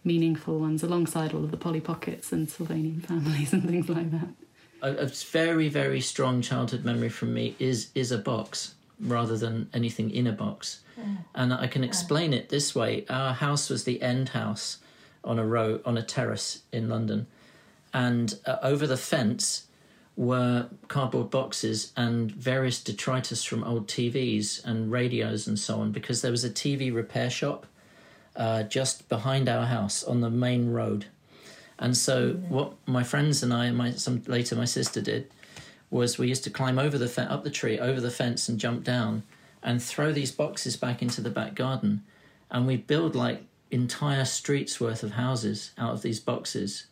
[0.04, 4.30] meaningful ones alongside all of the polly pockets and sylvanian families and things like that.
[4.82, 9.70] A, a very very strong childhood memory from me is is a box rather than
[9.74, 10.82] anything in a box.
[11.34, 14.78] And I can explain it this way: our house was the end house
[15.24, 17.28] on a row on a terrace in London,
[17.94, 19.66] and uh, over the fence
[20.16, 25.92] were cardboard boxes and various detritus from old TVs and radios and so on.
[25.92, 27.66] Because there was a TV repair shop
[28.36, 31.06] uh, just behind our house on the main road,
[31.80, 32.48] and so mm.
[32.50, 35.32] what my friends and I and my some later my sister did
[35.92, 38.60] was we used to climb over the fe- up the tree over the fence and
[38.60, 39.24] jump down
[39.62, 42.04] and throw these boxes back into the back garden.
[42.50, 46.88] And we'd build like entire streets worth of houses out of these boxes.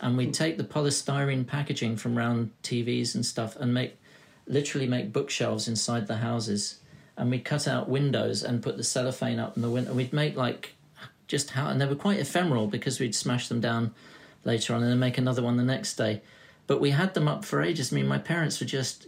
[0.00, 0.32] And we'd hmm.
[0.32, 3.98] take the polystyrene packaging from round TVs and stuff and make
[4.46, 6.78] literally make bookshelves inside the houses.
[7.16, 9.90] And we'd cut out windows and put the cellophane up in the window.
[9.90, 10.74] And we'd make like
[11.26, 13.92] just how, and they were quite ephemeral because we'd smash them down
[14.44, 16.22] later on and then make another one the next day.
[16.66, 17.92] But we had them up for ages.
[17.92, 19.06] I mean, my parents were just,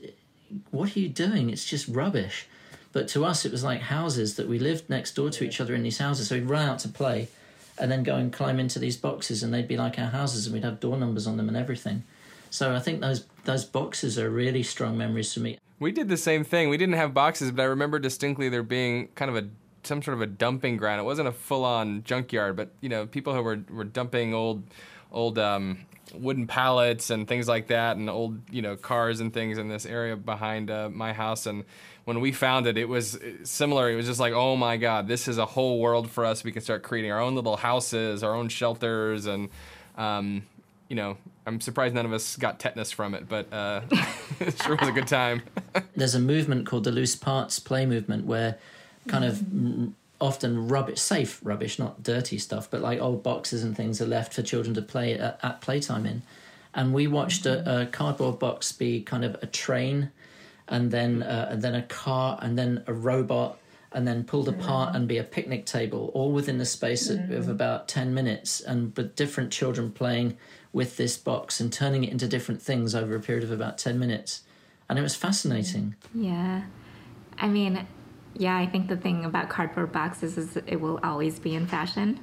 [0.71, 1.51] what are you doing?
[1.51, 2.47] It's just rubbish.
[2.93, 5.75] But to us, it was like houses that we lived next door to each other
[5.75, 6.29] in these houses.
[6.29, 7.29] So we'd run out to play
[7.79, 10.55] and then go and climb into these boxes, and they'd be like our houses, and
[10.55, 12.03] we'd have door numbers on them and everything.
[12.51, 15.59] So I think those those boxes are really strong memories for me.
[15.79, 16.69] We did the same thing.
[16.71, 19.49] We didn't have boxes, but I remember distinctly there being kind of a
[19.85, 21.01] some sort of a dumping ground.
[21.01, 24.63] It wasn't a full on junkyard, but you know, people who were were dumping old
[25.13, 25.79] old um,
[26.15, 29.87] wooden pallets and things like that, and old you know cars and things in this
[29.87, 31.47] area behind uh, my house.
[31.47, 31.65] And
[32.05, 33.91] when we found it, it was similar.
[33.91, 36.45] It was just like, oh my God, this is a whole world for us.
[36.45, 39.51] We can start creating our own little houses, our own shelters, and
[39.97, 40.45] um,
[40.89, 43.83] you know, I'm surprised none of us got tetanus from it, but uh,
[44.41, 45.43] it sure was a good time.
[45.97, 48.59] There's a movement called the loose parts play movement where
[49.07, 49.43] kind of
[50.21, 54.35] often rubbish, safe rubbish, not dirty stuff, but like old boxes and things are left
[54.35, 56.23] for children to play at, at playtime in.
[56.75, 60.11] And we watched a, a cardboard box be kind of a train
[60.69, 63.59] and then uh, and then a car and then a robot
[63.93, 67.49] and then pulled apart and be a picnic table all within the space of, of
[67.49, 70.37] about 10 minutes and with different children playing
[70.75, 73.99] with this box and turning it into different things over a period of about 10
[73.99, 74.43] minutes.
[74.91, 75.95] And it was fascinating.
[76.15, 76.65] Yeah.
[77.39, 77.87] I mean
[78.39, 82.21] yeah i think the thing about cardboard boxes is it will always be in fashion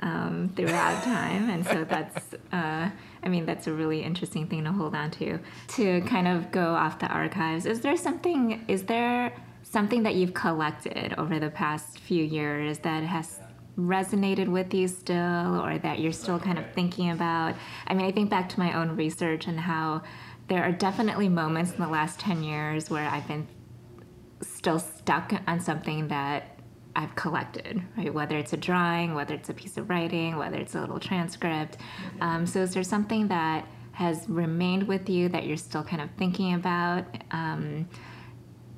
[0.00, 2.90] um, throughout time and so that's uh,
[3.22, 5.38] I mean, that's a really interesting thing to hold on to.
[5.76, 10.34] To kind of go off the archives, is there something, is there something that you've
[10.34, 13.38] collected over the past few years that has
[13.78, 17.54] resonated with you still or that you're still kind of thinking about?
[17.86, 20.02] I mean, I think back to my own research and how
[20.48, 23.46] there are definitely moments in the last 10 years where I've been
[24.62, 26.56] still stuck on something that
[26.94, 28.14] I've collected, right?
[28.14, 31.78] Whether it's a drawing, whether it's a piece of writing, whether it's a little transcript.
[32.20, 36.10] Um, so, is there something that has remained with you that you're still kind of
[36.16, 37.06] thinking about?
[37.32, 37.88] Um,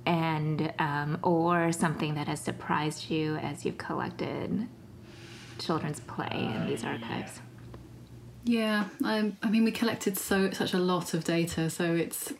[0.06, 4.66] and um, or something that has surprised you as you've collected
[5.58, 7.40] children's play in these archives?
[8.44, 12.32] Yeah, I mean, we collected so such a lot of data, so it's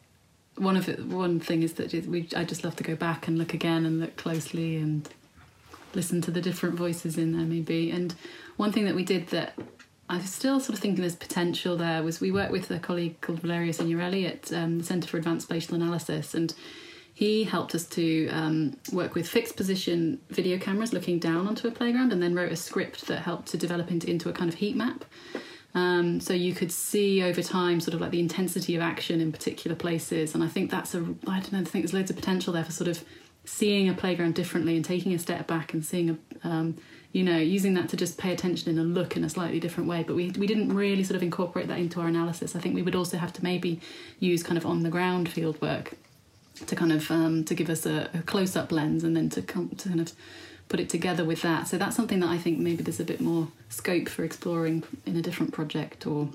[0.56, 1.04] one of it.
[1.04, 4.00] One thing is that we I just love to go back and look again and
[4.00, 5.08] look closely and
[5.94, 7.90] listen to the different voices in there, maybe.
[7.90, 8.14] And
[8.56, 9.54] one thing that we did that
[10.08, 13.40] I'm still sort of thinking there's potential there was we worked with a colleague called
[13.40, 16.54] Valerio Signorelli at um, the Centre for Advanced Spatial Analysis, and
[17.14, 21.70] he helped us to um, work with fixed position video cameras looking down onto a
[21.70, 24.56] playground and then wrote a script that helped to develop into, into a kind of
[24.56, 25.04] heat map.
[25.74, 29.32] Um, so you could see over time sort of like the intensity of action in
[29.32, 30.34] particular places.
[30.34, 32.64] And I think that's a, I don't know, I think there's loads of potential there
[32.64, 33.04] for sort of
[33.44, 36.76] seeing a playground differently and taking a step back and seeing a, um,
[37.12, 39.88] you know, using that to just pay attention in a look in a slightly different
[39.88, 40.04] way.
[40.04, 42.54] But we, we didn't really sort of incorporate that into our analysis.
[42.54, 43.80] I think we would also have to maybe
[44.20, 45.94] use kind of on the ground field work
[46.66, 49.42] to kind of um, to give us a, a close up lens and then to
[49.42, 50.12] come to kind of
[50.68, 51.68] put it together with that.
[51.68, 55.16] So that's something that I think maybe there's a bit more scope for exploring in
[55.16, 56.30] a different project or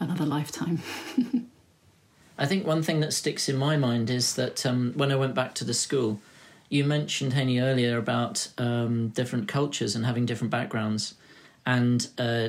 [0.00, 0.82] another lifetime.
[2.38, 5.34] I think one thing that sticks in my mind is that um, when I went
[5.34, 6.20] back to the school,
[6.68, 11.14] you mentioned Haeny earlier about um, different cultures and having different backgrounds,
[11.64, 12.48] and uh,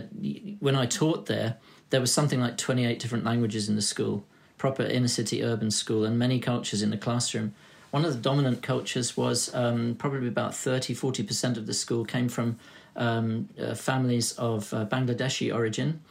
[0.60, 1.58] when I taught there,
[1.90, 4.26] there was something like 28 different languages in the school
[4.58, 7.54] proper inner city urban school and many cultures in the classroom.
[7.98, 12.30] One of the dominant cultures was um, probably about 30 40% of the school came
[12.30, 12.60] from
[12.96, 16.02] um, uh, families of uh, Bangladeshi origin,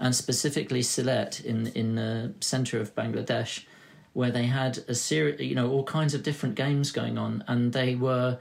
[0.00, 3.66] and specifically Sylhet in, in the center of Bangladesh,
[4.14, 7.72] where they had a series, you know, all kinds of different games going on, and
[7.72, 8.38] they were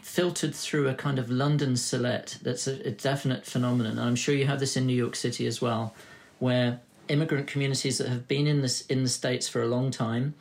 [0.00, 3.98] filtered through a kind of London Sylhet that's a, a definite phenomenon.
[3.98, 5.96] And I'm sure you have this in New York City as well,
[6.38, 10.34] where immigrant communities that have been in this in the states for a long time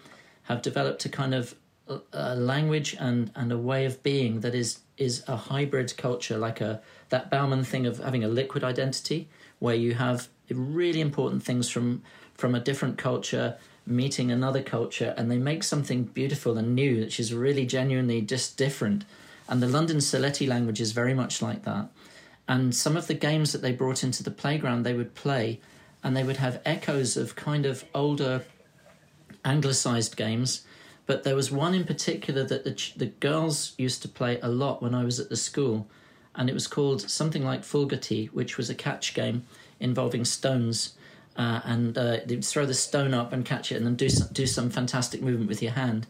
[0.43, 1.55] have developed a kind of
[2.13, 6.61] a language and and a way of being that is is a hybrid culture like
[6.61, 9.27] a that Bauman thing of having a liquid identity
[9.59, 12.03] where you have really important things from
[12.35, 17.19] from a different culture meeting another culture and they make something beautiful and new which
[17.19, 19.05] is really genuinely just different
[19.47, 21.89] and the London Sylheti language is very much like that
[22.47, 25.59] and some of the games that they brought into the playground they would play
[26.03, 28.45] and they would have echoes of kind of older
[29.45, 30.61] anglicized games.
[31.09, 34.83] But there was one in particular that the, the girls used to play a lot
[34.83, 35.87] when I was at the school,
[36.35, 39.43] and it was called something like Fulgati, which was a catch game
[39.79, 40.93] involving stones.
[41.35, 44.27] Uh, and uh, they'd throw the stone up and catch it, and then do some,
[44.31, 46.05] do some fantastic movement with your hand.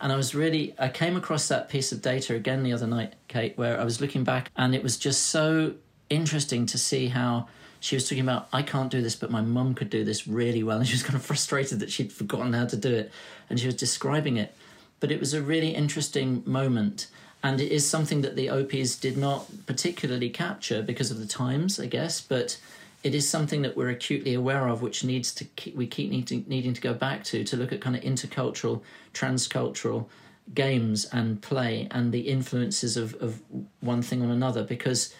[0.00, 3.16] And I was really, I came across that piece of data again the other night,
[3.28, 5.74] Kate, where I was looking back, and it was just so
[6.08, 7.48] interesting to see how
[7.80, 10.62] she was talking about I can't do this, but my mum could do this really
[10.62, 13.12] well, and she was kind of frustrated that she'd forgotten how to do it,
[13.48, 14.54] and she was describing it.
[15.00, 17.06] But it was a really interesting moment,
[17.42, 21.78] and it is something that the Opies did not particularly capture because of the times,
[21.78, 22.20] I guess.
[22.20, 22.58] But
[23.04, 26.44] it is something that we're acutely aware of, which needs to keep, we keep needing,
[26.48, 28.82] needing to go back to to look at kind of intercultural,
[29.14, 30.06] transcultural
[30.54, 33.40] games and play and the influences of, of
[33.80, 35.14] one thing on another because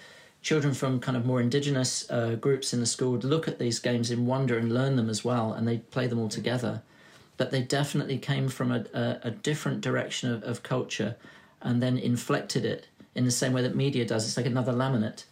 [0.49, 3.79] children from kind of more indigenous uh, groups in the school would look at these
[3.79, 6.81] games in wonder and learn them as well, and they'd play them all together.
[7.37, 11.17] But they definitely came from a, a, a different direction of, of, culture
[11.61, 14.27] and then inflected it in the same way that media does.
[14.27, 15.25] It's like another laminate.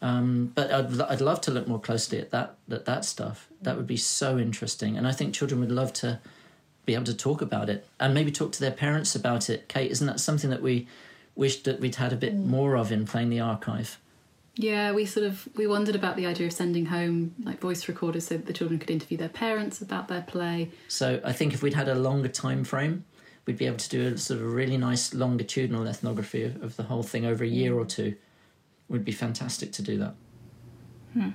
[0.00, 3.48] Um, but I'd, I'd love to look more closely at that, at that stuff.
[3.62, 4.96] That would be so interesting.
[4.96, 6.20] And I think children would love to
[6.86, 9.66] be able to talk about it and maybe talk to their parents about it.
[9.66, 10.86] Kate, isn't that something that we
[11.34, 12.46] wished that we'd had a bit mm.
[12.46, 13.98] more of in playing the archive?
[14.54, 18.26] Yeah, we sort of we wondered about the idea of sending home like voice recorders
[18.26, 20.70] so that the children could interview their parents about their play.
[20.88, 23.04] So I think if we'd had a longer time frame,
[23.46, 26.76] we'd be able to do a sort of a really nice longitudinal ethnography of, of
[26.76, 28.08] the whole thing over a year or two.
[28.08, 28.18] It
[28.88, 30.14] would be fantastic to do that.
[31.14, 31.30] Hmm.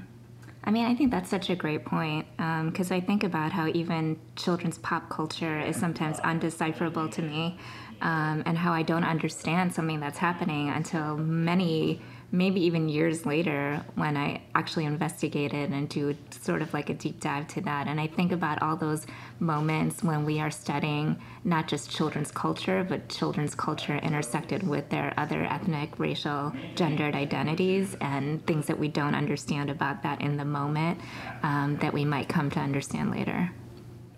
[0.64, 3.68] I mean, I think that's such a great point because um, I think about how
[3.68, 7.58] even children's pop culture is sometimes undecipherable to me,
[8.02, 12.02] um, and how I don't understand something that's happening until many
[12.32, 17.22] maybe even years later when I actually investigated and do sort of like a deep
[17.22, 17.88] dive to that.
[17.88, 19.06] And I think about all those
[19.40, 25.14] moments when we are studying not just children's culture, but children's culture intersected with their
[25.18, 30.46] other ethnic, racial, gendered identities and things that we don't understand about that in the
[30.46, 31.00] moment
[31.44, 33.52] um, that we might come to understand later.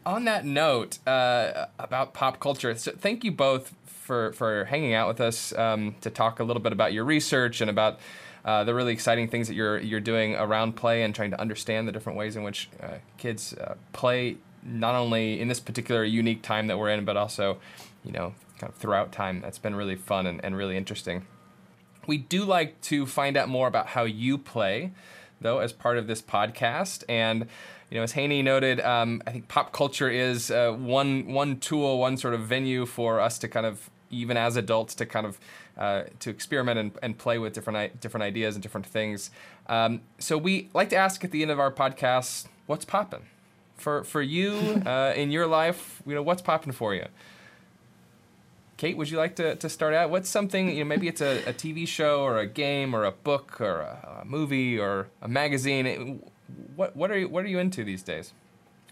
[0.05, 3.74] On that note, uh, about pop culture, so thank you both
[4.10, 7.62] for, for hanging out with us um, to talk a little bit about your research
[7.62, 7.99] and about
[8.43, 11.88] uh, the really exciting things that you're you're doing around play and trying to understand
[11.88, 16.41] the different ways in which uh, kids uh, play, not only in this particular unique
[16.41, 17.60] time that we're in, but also,
[18.03, 19.41] you know, kind of throughout time.
[19.41, 21.28] That's been really fun and, and really interesting.
[22.07, 24.91] We do like to find out more about how you play,
[25.39, 27.47] though, as part of this podcast and
[27.91, 31.99] you know, as Haeny noted, um, I think pop culture is uh, one one tool,
[31.99, 35.39] one sort of venue for us to kind of even as adults to kind of
[35.78, 39.32] uh, to experiment and, and play with different different ideas and different things.
[39.68, 43.26] Um, so we like to ask at the end of our podcast, what's popping
[43.76, 46.01] for for you uh, in your life?
[46.05, 47.05] You know, what's popping for you?
[48.80, 50.10] Kate, would you like to, to start out?
[50.10, 53.12] What's something, you know, maybe it's a, a TV show or a game or a
[53.12, 56.24] book or a, a movie or a magazine.
[56.78, 58.32] What, what, are you, what are you into these days?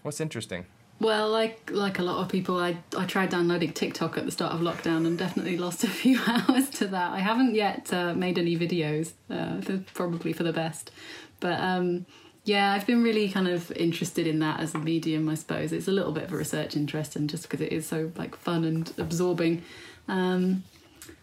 [0.02, 0.66] What's interesting?
[1.00, 4.52] Well, like like a lot of people, I I tried downloading TikTok at the start
[4.52, 7.12] of lockdown and definitely lost a few hours to that.
[7.12, 10.90] I haven't yet uh, made any videos, uh, probably for the best.
[11.38, 12.06] But um,
[12.44, 15.28] yeah, I've been really kind of interested in that as a medium.
[15.28, 17.86] I suppose it's a little bit of a research interest, and just because it is
[17.86, 19.62] so like fun and absorbing.
[20.08, 20.64] Um,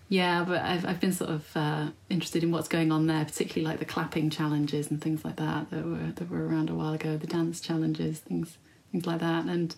[0.07, 3.69] yeah, but I've I've been sort of uh, interested in what's going on there, particularly
[3.69, 6.93] like the clapping challenges and things like that that were that were around a while
[6.93, 8.57] ago, the dance challenges, things
[8.96, 9.46] things like that.
[9.46, 9.76] And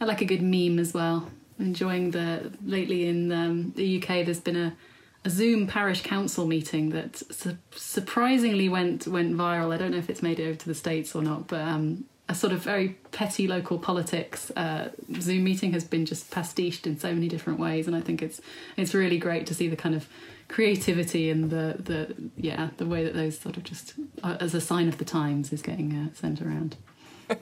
[0.00, 1.30] I like a good meme as well.
[1.58, 4.24] enjoying the lately in um, the UK.
[4.24, 4.76] There's been a,
[5.24, 9.72] a Zoom parish council meeting that su- surprisingly went went viral.
[9.72, 12.04] I don't know if it's made it over to the states or not, but um,
[12.28, 14.90] a sort of very petty local politics uh,
[15.20, 18.40] Zoom meeting has been just pastiched in so many different ways, and I think it's
[18.76, 20.06] it's really great to see the kind of
[20.48, 24.60] creativity and the the yeah the way that those sort of just uh, as a
[24.60, 26.76] sign of the times is getting uh, sent around.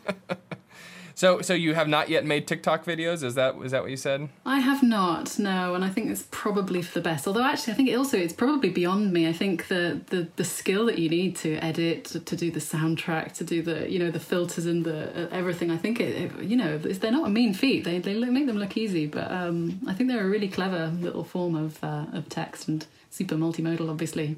[1.19, 3.25] So, so you have not yet made TikTok videos?
[3.25, 4.29] Is that is that what you said?
[4.47, 7.27] I have not, no, and I think it's probably for the best.
[7.27, 9.27] Although actually, I think it also it's probably beyond me.
[9.27, 12.61] I think the the, the skill that you need to edit, to, to do the
[12.61, 15.73] soundtrack, to do the you know the filters and the uh, everything.
[15.73, 17.83] I think it, it, you know they're not a mean feat.
[17.83, 21.25] They they make them look easy, but um, I think they're a really clever little
[21.25, 24.37] form of uh, of text and super multimodal, obviously.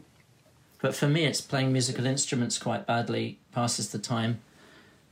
[0.80, 4.40] But for me, it's playing musical instruments quite badly passes the time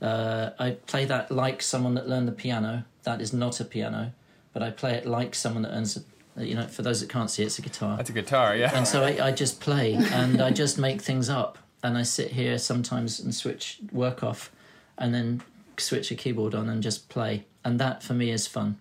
[0.01, 2.85] uh, I play that like someone that learned the piano.
[3.03, 4.13] That is not a piano,
[4.53, 5.97] but I play it like someone that earns.
[5.97, 7.97] A, you know, for those that can't see, it's a guitar.
[7.97, 8.71] That's a guitar, yeah.
[8.73, 11.57] And so I, I just play and I just make things up.
[11.83, 14.51] And I sit here sometimes and switch work off,
[14.97, 15.41] and then
[15.77, 17.45] switch a keyboard on and just play.
[17.63, 18.77] And that for me is fun.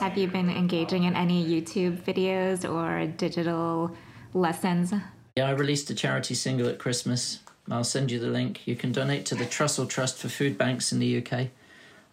[0.00, 3.94] Have you been engaging in any YouTube videos or digital
[4.32, 4.94] lessons?
[5.36, 7.40] Yeah, I released a charity single at Christmas
[7.70, 8.66] I'll send you the link.
[8.66, 11.48] You can donate to the Trussell Trust for food banks in the UK,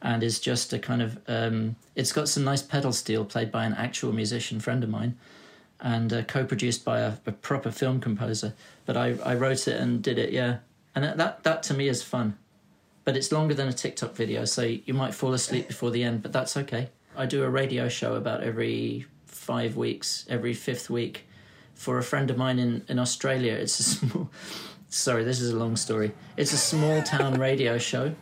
[0.01, 3.65] and it's just a kind of um, it's got some nice pedal steel played by
[3.65, 5.17] an actual musician friend of mine,
[5.81, 8.53] and uh, co-produced by a, a, proper film composer.
[8.85, 10.59] But I, I wrote it and did it, yeah,
[10.95, 12.37] and that that to me is fun.
[13.03, 16.21] But it's longer than a TikTok video, so you might fall asleep before the end,
[16.21, 16.89] but that's okay.
[17.17, 21.25] I do a radio show about every five weeks, every fifth week,
[21.73, 23.53] for a friend of mine in, in Australia.
[23.53, 24.29] It's a small
[24.91, 26.11] sorry, this is a long story.
[26.37, 28.13] It's a small town radio show,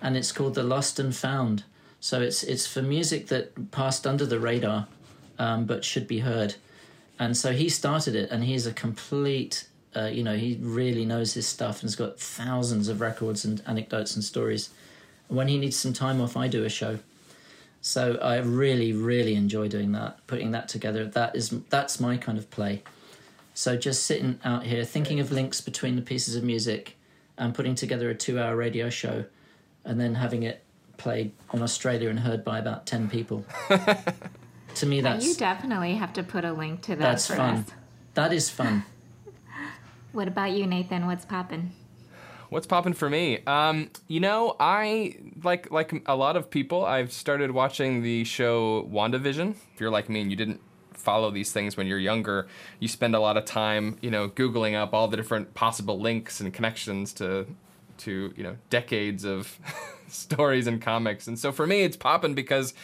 [0.00, 1.64] and it's called The Lost and Found.
[1.98, 4.86] So it's it's for music that passed under the radar,
[5.38, 6.54] um, but should be heard.
[7.18, 9.66] And so he started it, and he's a complete.
[9.96, 13.62] Uh, you know, he really knows his stuff and has got thousands of records and
[13.66, 14.70] anecdotes and stories.
[15.28, 16.98] And when he needs some time off, I do a show.
[17.80, 21.06] So I really, really enjoy doing that, putting that together.
[21.06, 22.82] That is that's my kind of play.
[23.58, 26.96] So just sitting out here thinking of links between the pieces of music
[27.36, 29.24] and putting together a two hour radio show
[29.84, 30.62] and then having it
[30.96, 33.44] played in Australia and heard by about 10 people.
[34.76, 35.26] to me, that's.
[35.26, 36.98] You definitely have to put a link to that.
[37.00, 37.56] That's fun.
[37.56, 37.72] Us.
[38.14, 38.84] That is fun.
[40.12, 41.08] what about you, Nathan?
[41.08, 41.72] What's popping?
[42.50, 43.42] What's popping for me?
[43.44, 46.84] Um, you know, I like like a lot of people.
[46.84, 49.56] I've started watching the show WandaVision.
[49.74, 50.60] If you're like me and you didn't
[50.98, 52.48] follow these things when you're younger,
[52.80, 56.40] you spend a lot of time, you know, googling up all the different possible links
[56.40, 57.46] and connections to
[57.98, 59.58] to, you know, decades of
[60.08, 61.26] stories and comics.
[61.26, 62.74] And so for me it's popping because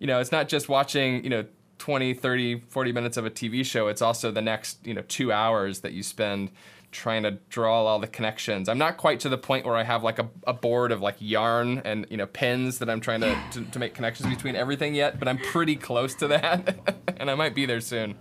[0.00, 1.44] you know, it's not just watching, you know,
[1.78, 3.88] 20, 30, 40 minutes of a TV show.
[3.88, 6.50] It's also the next, you know, 2 hours that you spend
[6.90, 8.68] trying to draw all the connections.
[8.68, 11.16] I'm not quite to the point where I have like a, a board of like
[11.18, 14.94] yarn and you know pins that I'm trying to, to, to make connections between everything
[14.94, 18.14] yet, but I'm pretty close to that, and I might be there soon.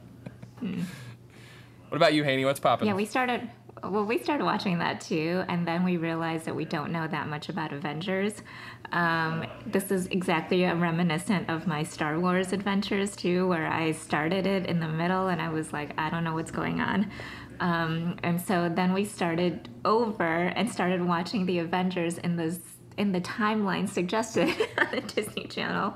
[0.59, 0.81] Hmm.
[1.89, 2.45] What about you, Haeny?
[2.45, 2.87] What's popping?
[2.87, 3.49] Yeah, we started.
[3.83, 7.27] Well, we started watching that too, and then we realized that we don't know that
[7.27, 8.41] much about Avengers.
[8.91, 14.47] Um, this is exactly a reminiscent of my Star Wars adventures too, where I started
[14.47, 17.11] it in the middle and I was like, I don't know what's going on.
[17.59, 22.57] Um, and so then we started over and started watching the Avengers in the
[22.97, 25.95] in the timeline suggested on the Disney Channel,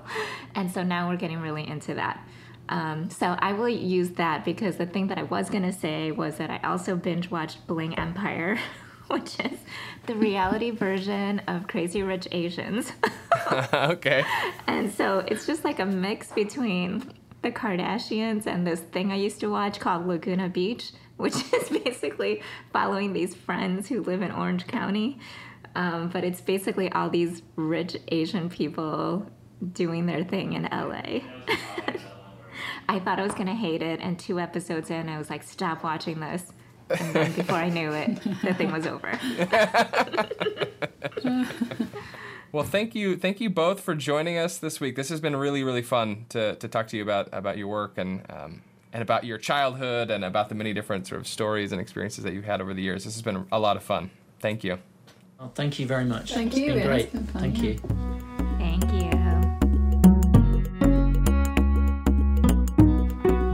[0.55, 2.25] and so now we're getting really into that.
[2.69, 6.37] Um, so I will use that because the thing that I was gonna say was
[6.37, 8.57] that I also binge watched Bling Empire,
[9.07, 9.59] which is
[10.05, 12.91] the reality version of Crazy Rich Asians.
[13.73, 14.23] okay.
[14.67, 17.03] And so it's just like a mix between
[17.41, 20.91] the Kardashians and this thing I used to watch called Laguna Beach,
[21.21, 22.41] which is basically
[22.73, 25.19] following these friends who live in Orange County.
[25.75, 29.25] Um, but it's basically all these rich Asian people
[29.73, 31.21] doing their thing in LA.
[32.89, 35.83] I thought I was to hate it, and two episodes in, I was like, stop
[35.83, 36.51] watching this.
[36.89, 39.17] And then before I knew it, the thing was over.
[42.51, 44.97] well, thank you, thank you both for joining us this week.
[44.97, 47.97] This has been really, really fun to, to talk to you about about your work
[47.97, 48.61] and um,
[48.93, 52.33] and about your childhood and about the many different sort of stories and experiences that
[52.33, 53.05] you've had over the years.
[53.05, 54.09] This has been a lot of fun.
[54.39, 54.79] Thank you.
[55.39, 56.33] Well, thank you very much.
[56.33, 56.73] Thank it's you.
[56.73, 57.11] Been great.
[57.11, 57.63] Been fun, thank yeah.
[57.63, 57.77] you.
[58.59, 59.11] Thank you.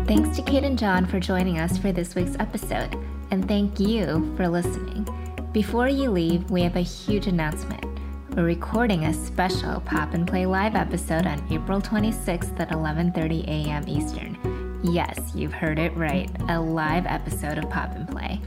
[0.05, 2.97] Thanks to Kate and John for joining us for this week's episode,
[3.31, 5.07] and thank you for listening.
[5.51, 7.83] Before you leave, we have a huge announcement.
[8.35, 13.83] We're recording a special Pop and Play live episode on April 26th at 11:30 a.m.
[13.87, 14.37] Eastern.
[14.83, 18.39] Yes, you've heard it right, a live episode of Pop and Play.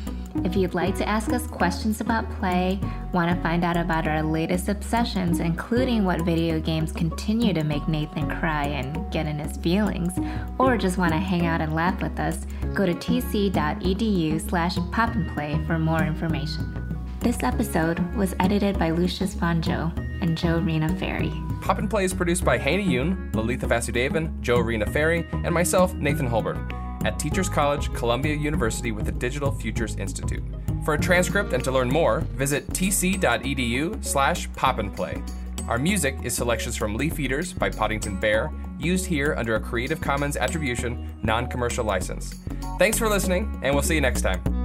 [0.44, 2.78] If you'd like to ask us questions about play,
[3.12, 7.86] want to find out about our latest obsessions, including what video games continue to make
[7.88, 10.12] Nathan cry and get in his feelings,
[10.58, 15.66] or just want to hang out and laugh with us, go to tc.edu slash popandplay
[15.66, 16.76] for more information.
[17.18, 21.32] This episode was edited by Lucius Fonjo and Joe Rena Ferry.
[21.60, 25.94] Pop and Play is produced by Haeny Yoon, Lalitha Vasudevan, Joe Rena Ferry, and myself,
[25.94, 30.42] Nathan Holbert, at Teachers College, Columbia University with the Digital Futures Institute.
[30.84, 35.22] For a transcript and to learn more, visit tc.edu slash popandplay.
[35.68, 40.00] Our music is selections from Leaf Eaters by Poddington Bear, used here under a Creative
[40.00, 42.34] Commons Attribution, non-commercial license.
[42.78, 44.59] Thanks for listening, and we'll see you next time.